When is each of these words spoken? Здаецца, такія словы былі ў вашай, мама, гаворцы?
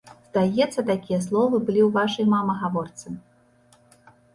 Здаецца, 0.27 0.83
такія 0.91 1.19
словы 1.27 1.55
былі 1.67 1.81
ў 1.85 1.89
вашай, 2.01 2.25
мама, 2.35 2.59
гаворцы? 2.67 3.19